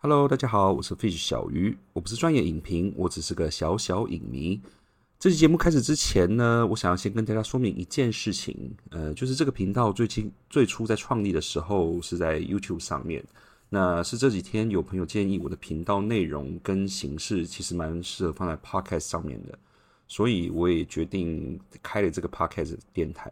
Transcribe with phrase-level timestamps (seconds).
[0.00, 4.60] Hello，大家好，我是 Fish 小鱼，我不是专业影评，我只是个小小影迷。
[5.18, 13.24] 这期节目开始之前呢，我想要先跟大家说明一件事情，呃，就是这个频道最近最初在创立的时候是在 YouTube 上面，
[13.68, 19.58] 那是这几天有朋友建议我的频道内容跟形式其实蛮适合放在 Podcast 上面的，
[20.06, 23.28] 所以我也决定开了这个 Podcast 电台。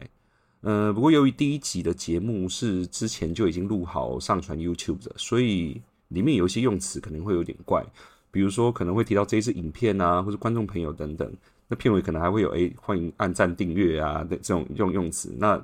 [0.59, 7.85] 呃，不过由于第一集的节目是之前就已经录好上传 YouTube 的，所以里面有一些用词可能会有点怪，
[8.31, 11.31] 比如说可能会提到这一支影片啊，或者观众朋友等等。
[11.69, 15.35] 那片尾可能还会有诶，欢迎按赞订阅啊的这种用用词。
[15.37, 15.61] 那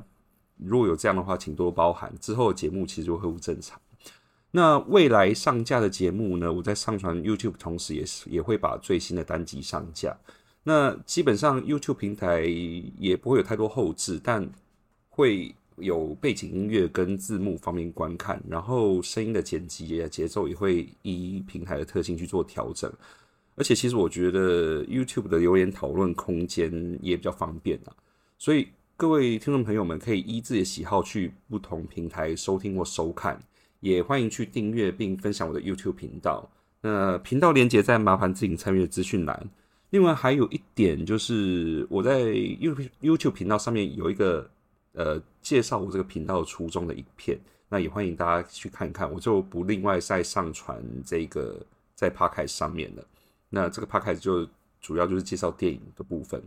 [0.57, 2.13] 如果有这样的话，请多包涵。
[2.19, 3.79] 之后的节目其实就恢复正常。
[4.51, 10.15] 那未来上架的节目呢，我在上传 YouTube 同时，也是也会把最新的单集上架。
[10.63, 12.41] 那基本上 YouTube 平台
[12.97, 14.47] 也不会有太多后置，但
[15.09, 22.91] 会有背景音乐跟字幕方面观看，然后声音的剪辑节奏也会依平台的特性去做调整。
[23.55, 27.93] 而且其实我觉得 YouTube 的留言讨论空间也比较方便啊，
[28.37, 28.67] 所以
[28.97, 33.39] 各位听众朋友们可以依自己的喜好去不同平台收听或收看，
[33.79, 36.49] 也欢迎去订阅并分享我的 YouTube 频道。
[36.81, 39.49] 那频道连接在麻烦自己参与的资讯栏。
[39.91, 44.49] 另外还有一点就是我在 YouTube YouTube 频道上面有一个。
[44.93, 49.11] 呃，介绍我这个频道初衷的影片，那也欢迎大家去看看。
[49.11, 51.59] 我就不另外再上传这个
[51.95, 53.03] 在 p o c a s t 上面了。
[53.49, 54.47] 那这个 p o c a s t 就
[54.79, 56.41] 主要就是介绍电影的部分。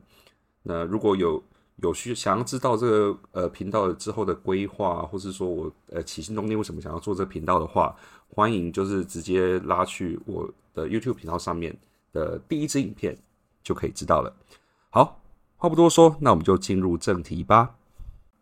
[0.62, 1.42] 那如果有
[1.82, 7.94] 有需想要知道这个呃频道之后的规划，或是说我呃起心动念为什么想要做这个频道的话，
[8.28, 11.76] 欢迎就是直接拉去我的 YouTube 频道上面
[12.12, 13.16] 的第一支影片
[13.62, 14.34] 就可以知道了。
[14.90, 15.20] 好，
[15.56, 17.74] 话不多说，那我们就进入正题吧。《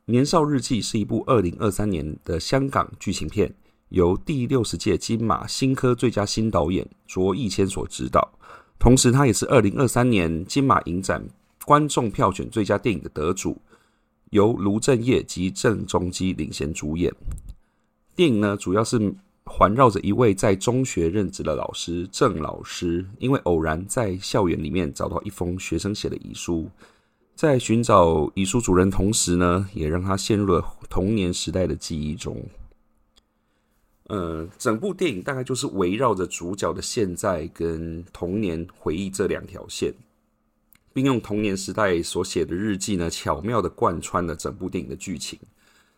[0.07, 3.55] 年少日记》是一部二零二三年的香港剧情片，
[3.89, 8.39] 由第六十届金马新科最佳新导演卓一谦所执导，
[8.79, 11.27] 同时他也是二零二三年金马影展
[11.65, 13.57] 观众票选最佳电影的得主，
[14.29, 17.11] 由卢正业及郑中基领衔主演。
[18.15, 19.15] 电影呢，主要是
[19.47, 26.69] 环绕着一位在中学任职的老师郑老师，因为偶然在校园里面找到一封学生写的遗书。
[27.35, 32.41] 在寻找遗书主人同时呢，也让他陷入了童年时代的记忆中。
[34.05, 39.93] 呃，整部电影大概就是围绕着主角的现在跟童年回忆这两条线，
[40.93, 45.37] 并用童年时代所写的日记呢，巧妙的贯穿了整部电影的剧情。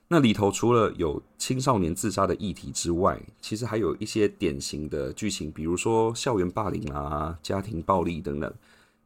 [0.08, 8.50] 那里头除了有青少年自杀的议题之外，其实还有一些典型的剧情，比如说校园霸凌啊、家庭暴力等等。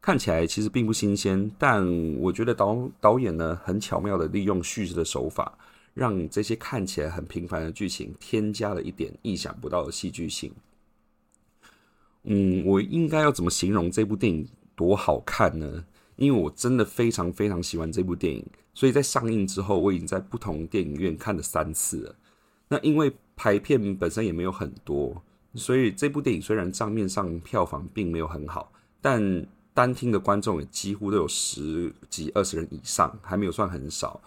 [0.01, 1.85] 看起来其实并不新鲜，但
[2.17, 5.55] 我觉得导导演呢很巧妙的利用叙事的手法，
[5.93, 10.51] 让这些看起来很平凡的剧情添加了一点意想不到的戏剧性。
[12.23, 15.85] 嗯，我应该要怎么形容这部电影多好看呢？
[16.15, 22.15] 因为我真的非常非常喜欢这部电影，所以在上映之后，我已经在不同电影院看了三次了。
[22.67, 25.21] 那因为排片本身也没有很多，
[25.55, 34.21] 所以这部电影虽然账面上票房并没有很好，但单厅的观众也几乎都有十几二十人以上，还没有算很少。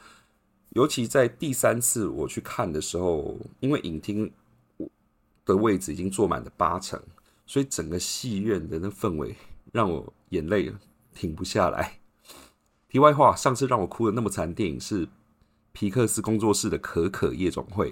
[0.71, 4.33] 尤其在第三次我去看的时候，因为影厅
[5.45, 7.01] 的位置已经坐满了八成，
[7.47, 9.37] 所以整个戏院的那氛围
[9.71, 10.73] 让我眼泪
[11.15, 11.99] 停不下来。
[12.89, 15.07] 题外话，上次让我哭的那么惨电影是
[15.73, 17.91] 皮克斯工作室的《可可夜总会》，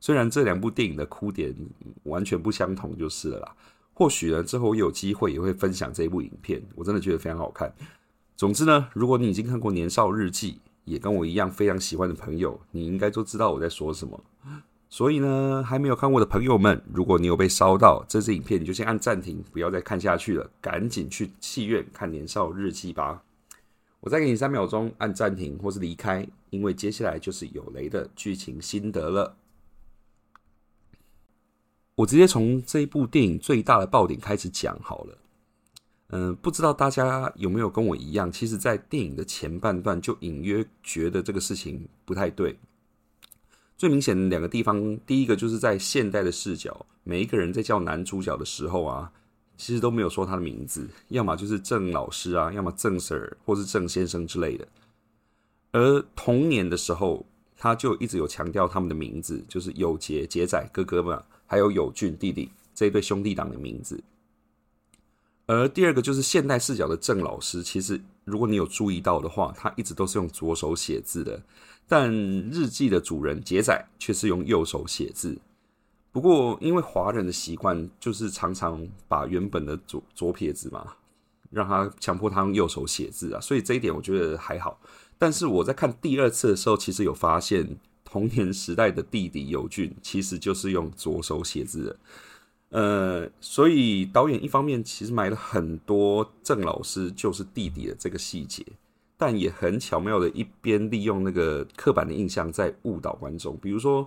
[0.00, 1.54] 虽然这两部电影的哭点
[2.04, 3.56] 完全不相同，就是了啦。
[3.94, 7.72] 或许呢，之后我有机会也会分享这一部影片，我真的觉得非常好看。
[8.36, 10.52] 总之呢，如果你已经看过《年少日记》，
[10.84, 14.20] 也跟我一样非常喜欢的朋友，你应该都知道我在说什么。
[14.88, 23.22] 所以呢，还没有看过的朋友们，如果你有被烧到这支影片，你就先按暂停，不要再看下去了，赶紧去戏院看《年少日记》吧。
[24.00, 29.36] 我再给你三秒钟按暂停或是离开，因为接下来就是有雷的剧情心得了。
[31.94, 35.18] 我直接从这一部电影最大的爆点开始讲好了。
[36.14, 42.58] 嗯，不知道大家有没有跟我一样，其实，在电影的前半段就隐约觉得这个事情不太对。
[43.78, 49.10] 最明显的两个地方，第一个就是在现代的视角，每一个人在叫男主角的时候啊，
[49.56, 54.68] 其实都没有说他的名字，要么就是郑老师啊，要么郑 Sir 或是郑先生之类的。
[55.72, 57.24] 而童年的时候，
[57.56, 61.22] 他就一直有强调他们的名字，就是有杰、杰仔哥哥们。
[61.52, 64.02] 还有友俊弟弟这一对兄弟党的名字，
[65.44, 67.62] 而第二个就是现代视角的郑老师。
[67.62, 71.42] 其实，如果你有注意到的话，他一直都是用左手写字的，
[71.86, 75.36] 但日记的主人杰仔却是用右手写字。
[76.10, 80.94] 不过因为华人的习惯就是常常把原本的左左撇子嘛，
[81.50, 84.80] 让他强迫他用右手写字啊，所以这一点我觉得还好。
[85.18, 87.76] 但是我在看第二次的时候，其实有发现
[88.12, 91.96] 童年时代的弟弟尤俊其实就是用左手写字的。
[92.68, 98.62] 呃，所以导演一方面其实埋了很多郑老师就是弟弟的这个细节，
[99.16, 103.56] 但也很巧妙的一边利用那个刻板的印象在误导观众。
[103.62, 104.06] 比如说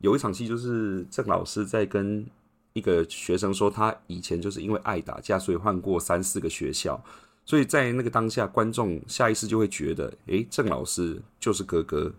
[0.00, 2.26] 有一场戏，就是郑老师在跟
[2.72, 6.98] 一个学生说，他以前就是因为爱打架，所以换过三四个学校，
[7.44, 12.12] 所以在那个当下，观众下意识就会觉得，诶，郑老师就是哥哥，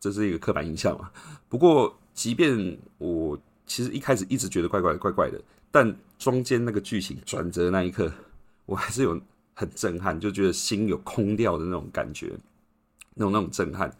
[0.00, 1.10] 这是一个刻板印象嘛。
[1.48, 3.38] 不过，即便我。
[3.68, 8.08] 其实一开始一直觉得怪怪、怪怪的，但中间那个剧情转折那一刻，
[8.64, 9.20] 我还是有
[9.54, 12.32] 很震撼，就觉得心有空掉的那种感觉，
[13.14, 13.92] 那种那种震撼。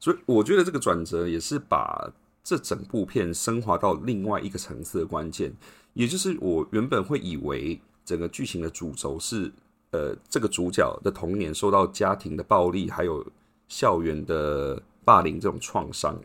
[0.00, 2.12] 所以我觉得这个转折也是把
[2.42, 5.52] 这整部片升华到另外一个层次的关键，
[5.92, 9.52] 也就是我原本会以为整个剧情的主轴是，
[9.92, 13.24] 呃，这个主角的童年受到家庭的暴力，还有
[13.68, 16.18] 校园的霸凌这种创伤。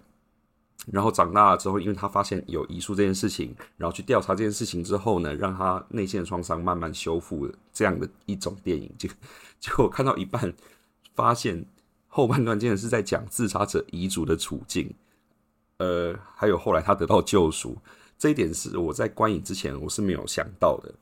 [0.91, 9.09] 然后长大了之后，因为他发现有遗书这件事情，然后去调查这件事情之后呢，让他内心的创伤慢慢修复的这样的一种电影，就
[9.59, 10.53] 结果看到一半，
[11.13, 11.65] 发现
[12.07, 14.93] 后半段竟然是在讲自杀者遗嘱的处境，
[15.79, 17.75] 呃，还有后来他得到救赎，
[18.17, 20.93] 这一点是我在观影之前我是没有想到的。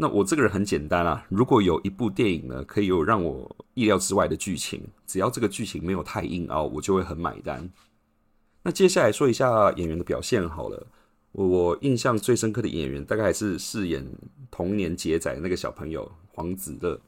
[0.00, 7.68] 那我这个人很简单啊，如果有一部电影呢，可以有让我意料之外的剧情，只要这个剧情没有太硬凹，我就会很买单。
[8.62, 10.86] 那接下来说一下演员的表现好了。
[11.32, 14.06] 我印象最深刻的演员，大概还是饰演
[14.52, 17.00] 童年劫仔那个小朋友黄子乐。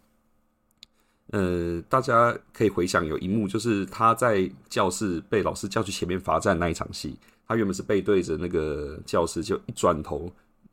[1.29, 7.17] 呃，大家可以回想有一幕，就是他在教室被老师叫去前面罚站那一场戏。
[7.47, 10.29] 他原本是背对着那个教室，就一转头，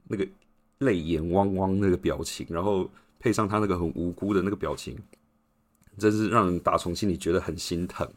[0.07, 0.27] 那个
[0.79, 2.89] 泪眼汪汪那个表情，然后
[3.19, 4.97] 配上他那个很无辜的那个表情，
[5.97, 8.07] 真是让人打从心里觉得很心疼。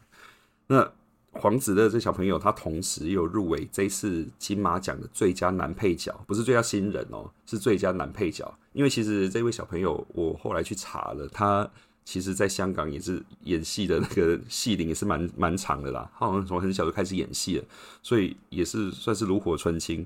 [0.67, 0.91] 那。
[1.33, 8.53] 黄子乐这小朋友，他同时又入围这次金马奖的最佳男配角，不是最佳新人哦，是最佳男配角。
[8.73, 11.65] 因为其实这位小朋友，我后来去查了，他
[12.03, 17.63] 其实在香港也是演戏的那个戏龄也是蛮蛮长的啦，他好像从很小就开始演戏了，
[18.03, 20.05] 所以也是算是炉火纯青。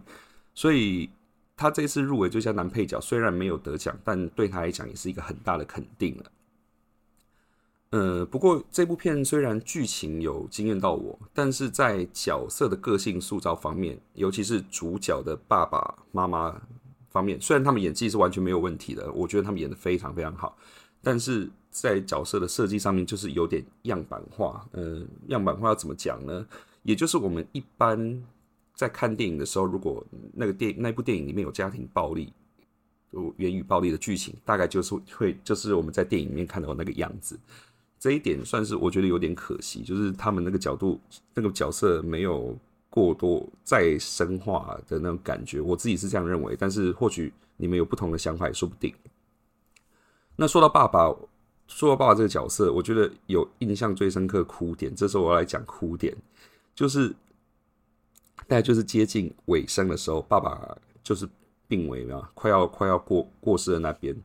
[0.54, 1.10] 所以
[1.58, 6.32] 他这次入围最佳男配角，虽然没有得奖，但对他来讲也是一个很大的肯定了。
[7.92, 16.62] 呃，不过这部片虽然剧情有惊艳到我，但是在角色的个性塑造方面，尤其是主角的爸爸妈妈
[17.10, 20.58] 方面，虽然他们演技是完全没有问题的，我觉得他们演的非常非常好，
[21.02, 24.68] 但是在角色的设计上面就是有点样板化。
[24.74, 26.46] 嗯，样板化要怎么讲呢？
[26.84, 28.22] 也就是我们一般
[28.76, 32.32] 在看电影的时候，如果那个电那部电影里面有家庭暴力、
[33.38, 37.40] 言语暴力的剧情，大概就是会就是我们在电影里面看到那个样子。
[37.98, 41.00] 这一点算是我觉得有点可惜，就是他们那个角度、
[41.34, 42.56] 那个角色没有
[42.90, 46.56] 过多再深化的那种感觉，我自己是这样认为。
[46.60, 48.94] 但是或许你们有不同的想法也说不定。
[50.36, 51.08] 那说到爸爸，
[51.68, 54.94] 说到爸爸这个角色，我觉得有印象最深刻哭点。
[54.94, 56.16] 这时候我要来讲哭点，
[56.76, 57.16] 就是
[58.48, 61.28] 大概就是接近尾声的时候，爸爸就是
[61.68, 64.16] 病危嘛，快要快要过过世的那边，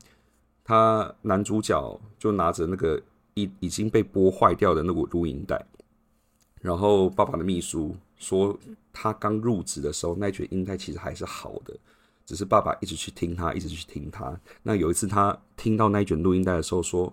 [0.65, 3.03] 他男主角就拿着那个。
[3.35, 5.65] 已已经被播坏掉的那个录音带，
[6.61, 8.59] 然后爸爸的秘书说，
[8.93, 11.75] 他刚入职的时候那卷音带其实还是好的，
[12.27, 14.39] 只是爸爸一直去听他，一直去听他。
[14.65, 17.11] 那有一次他听到那一卷录音带的时候，说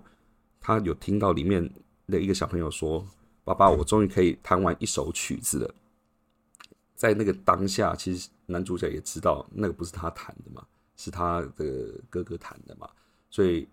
[0.59, 1.69] 他有听到里面
[2.07, 3.05] 的一个小朋友说
[3.45, 5.75] ：“爸爸，我终于可以弹完一首曲子了。”
[6.97, 12.89] 在那个当下，其实男主角也知道那个不是他弹的嘛，是他的哥哥弹的嘛，
[13.29, 13.65] 所以。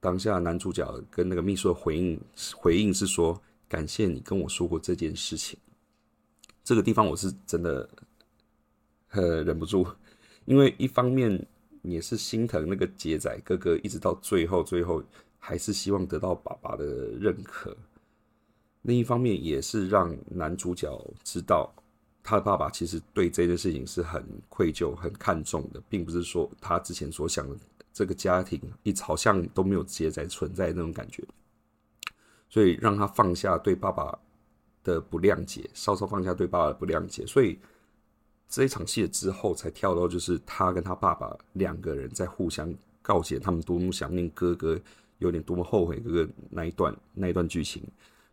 [0.00, 2.20] 当下男主角跟那个秘书的回应
[2.54, 3.36] 回应是说
[3.68, 5.58] ：“感谢你跟我说过这件事情。”
[6.62, 7.90] 这个地方我是真的
[9.10, 9.84] 呃忍不住，
[10.44, 11.44] 因为一方面
[11.82, 15.02] 也是心疼那个杰仔哥哥，一直到最后最后
[15.36, 16.84] 还是希望得到爸爸的
[17.18, 17.72] 认可；
[18.82, 21.74] 另一方面也是让男主角知道
[22.28, 27.56] 他的爸爸其实对这件事情是很愧疚、很看重的，并不是说他之前所想的。
[27.90, 31.20] 这个家庭一好像都没有结在存在那种感觉，
[32.48, 34.16] 所以让他放下对爸爸
[34.84, 37.26] 的不谅解，稍稍放下对爸爸的不谅解。
[37.26, 37.58] 所以
[38.48, 44.80] 这一场戏之后，才跳到就是他跟他爸爸两个人在互相告诫，他们多么想念哥哥，
[45.18, 47.82] 有点多么后悔哥哥那一段那一段剧情。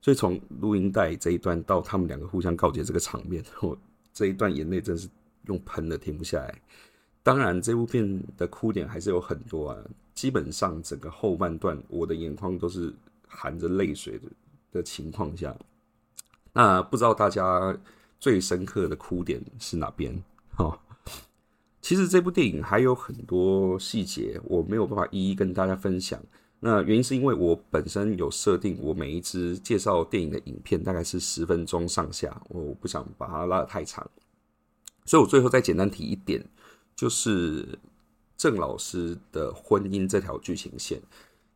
[0.06, 3.76] 所以从录音带这一段到他们两个互相告诫这个场面， 我
[4.14, 5.10] 这一段眼泪真是
[5.48, 6.62] 用喷的停不下来。
[7.24, 9.78] 当然，这部片的哭点还是有很多啊。
[10.14, 12.94] 基本上整个后半段，我的眼眶都是
[13.28, 14.30] 含着泪水的
[14.74, 15.58] 的情况下。
[16.54, 17.76] 那不知道大家
[18.20, 20.16] 最深刻的哭点是哪边？
[20.56, 20.80] 哈，
[21.82, 26.22] 其实这部电影还有很多细节，我没有办法一一跟大家分享。
[26.68, 34.10] 那原因是因为我本身有设定，我每一支介绍电影的影片大概是十分钟上下，我不想把它拉得太长，
[35.06, 36.44] 所以我最后再简单提一点。
[36.96, 37.78] 就是
[38.36, 41.00] 郑老师的婚姻这条剧情线，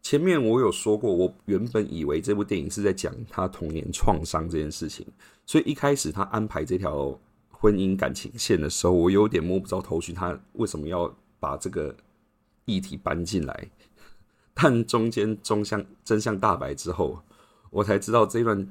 [0.03, 5.07] 前面我有说过，我原本以为这部电影是在讲他童年创伤这件事情，
[5.47, 11.95] 所以一开始他安排这条婚姻感情线的时候，我有点摸不着头绪，他为什么要把这个
[12.65, 13.71] 议题搬进来？
[14.61, 17.17] 但中间真相真相大白之后，
[17.69, 18.67] 我才知道这段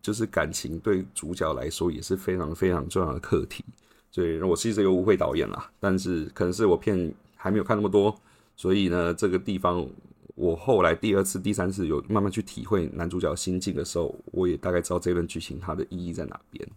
[0.00, 3.64] 就是感情对主角来说也是非常非常重要的课题。
[4.10, 8.14] 所以，我其实有误会导演啦，但是可能是我片还没有看那么多，
[8.54, 9.88] 所以呢，这个地方
[10.34, 16.68] 我后来第二次、第三次有慢慢去体会男主角心境的时候，我也大概知道这段剧情它的意义在哪边。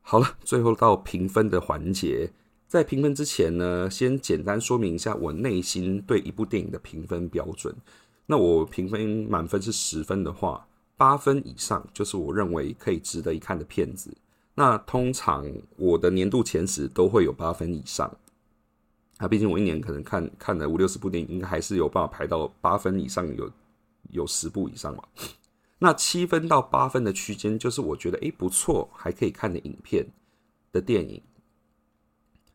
[0.00, 2.32] 好了，最后到评分的环节，
[2.72, 7.76] 在评分之前呢，先简单说明一下我内心对一部电影的评分标准。
[8.24, 14.10] 那我评分满分是十分的话，八分以上就是我认为可以值得一看的片子。
[14.54, 18.10] 那通常我的年度前十都会有八分以上，
[19.18, 23.52] 啊，毕竟我一年可能看看了五六十部电影，应该还是有办法排到八分以上，有
[24.12, 25.04] 有十部以上嘛。
[25.78, 30.06] 那七分到八分的区间，就是我觉得诶不错，还可以看的影片
[30.72, 31.20] 的电影。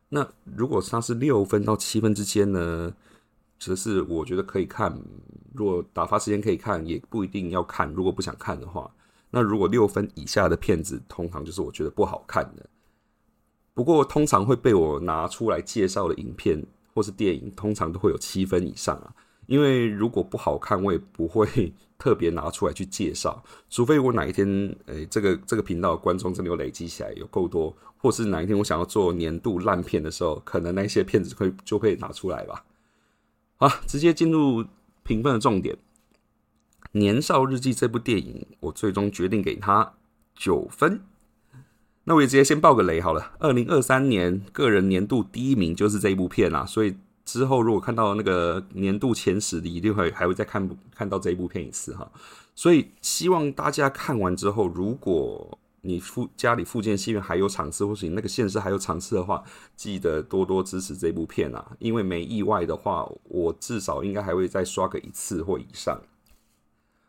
[0.09, 2.93] 那如果它是六分到七分之间呢，
[3.59, 4.97] 则是我觉得可以看，
[5.53, 7.91] 如果打发时间可以看，也不一定要看。
[7.91, 8.89] 如果不想看的话。
[9.29, 12.65] 那如果六分以下的片子，通常就是我觉得不好看的。
[13.73, 19.13] 不过通常会被我拿出来介绍的影片或是电影，通常都会有七分以上啊。
[19.47, 23.43] 因为如果不好看，我也不会 特别拿出来去介绍。
[23.69, 24.47] 除非我哪一天，
[24.85, 32.63] 诶，这个这个频道观众真的有累积起来有够多，或是哪一天我想要做年度烂片的时候，可能那些片子会就会拿出来吧。
[33.55, 34.63] 好，直接进入
[35.03, 35.75] 评分的重点。
[36.91, 39.93] 《年少日记》这部电影，我最终决定给它
[40.35, 41.01] 九分。
[42.05, 43.33] 那我也直接先爆个雷好了。
[43.39, 46.95] 二零二三年个人年度第一名就是这一部片啊，所以
[47.27, 52.09] 之后如果看到那个年度前十，一定会还会再看看到这一部片一次哈。
[52.55, 59.43] 所以希望大家看完之后，如果你附家里附近戏院还有场次，或是你那个县市还有场次的话，
[59.75, 65.99] 记得多多支持这部片啊，因为没意外的话，我至少应该还会再刷个一次或以上。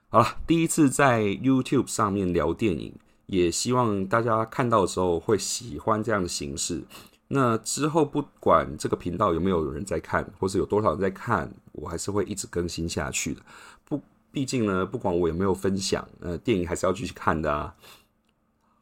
[0.08, 2.92] 好了，第一次在 YouTube 上面聊电影，
[3.26, 6.82] 也希望大家看到的时候会喜欢这样的形式。
[7.28, 13.42] 那之后不管这个频道有没有人在看，或是有多少人在看，我还是会一直更新下去的。
[13.84, 17.74] 不，毕竟呢，不管我有没有分享，呃，电影还是要继续看的啊。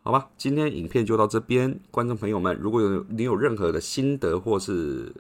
[0.03, 5.13] 好吧，今天影片就到这边，观众朋友们，如果有你有任何的心得或是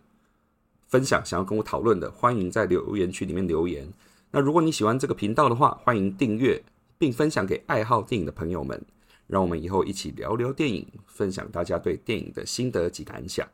[0.86, 3.92] 分享，想要跟我讨论的，欢迎在留言区里面留言。
[4.30, 6.62] 那如果你喜欢这个频道的话，欢迎订阅
[6.96, 8.80] 并分享给爱好电影的朋友们，
[9.26, 13.46] 让我们以后一起聊聊电影，分享大家对电影的心得及感想。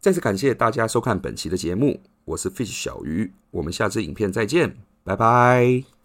[0.00, 6.01] 再次感谢大家收看本期的节目，我是 Fish 小鱼，我们下次影片再见，拜拜。